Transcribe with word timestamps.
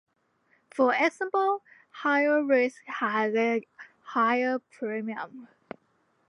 For 0.71 0.95
example, 0.95 1.61
higher 1.91 2.43
risks 2.43 2.81
have 2.87 3.35
a 3.35 3.61
higher 4.01 4.57
premium. 4.57 5.47